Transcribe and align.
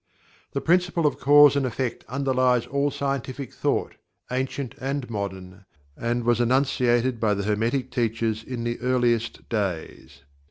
The 0.53 0.61
Principle 0.61 1.05
of 1.05 1.19
Cause 1.19 1.55
and 1.55 1.63
Effect 1.63 2.03
underlies 2.09 2.65
all 2.65 2.89
scientific 2.89 3.53
thought, 3.53 3.97
ancient 4.31 4.73
and 4.81 5.07
modern, 5.11 5.65
and 5.95 6.23
was 6.23 6.41
enunciated 6.41 7.19
by 7.19 7.35
the 7.35 7.43
Hermetic 7.43 7.91
Teachers 7.91 8.43
in 8.43 8.63
the 8.63 8.79
earliest 8.79 9.47
days. 9.47 10.23